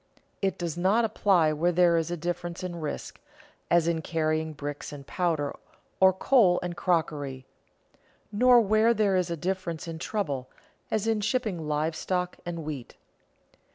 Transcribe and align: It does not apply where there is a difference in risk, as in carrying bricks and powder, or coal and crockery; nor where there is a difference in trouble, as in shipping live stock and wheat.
It 0.41 0.57
does 0.57 0.79
not 0.79 1.05
apply 1.05 1.53
where 1.53 1.71
there 1.71 1.95
is 1.95 2.09
a 2.09 2.17
difference 2.17 2.63
in 2.63 2.77
risk, 2.81 3.19
as 3.69 3.87
in 3.87 4.01
carrying 4.01 4.51
bricks 4.51 4.91
and 4.91 5.05
powder, 5.05 5.55
or 5.99 6.11
coal 6.11 6.59
and 6.63 6.75
crockery; 6.75 7.45
nor 8.31 8.59
where 8.61 8.95
there 8.95 9.15
is 9.15 9.29
a 9.29 9.37
difference 9.37 9.87
in 9.87 9.99
trouble, 9.99 10.49
as 10.89 11.05
in 11.05 11.21
shipping 11.21 11.67
live 11.67 11.95
stock 11.95 12.37
and 12.47 12.63
wheat. 12.65 12.95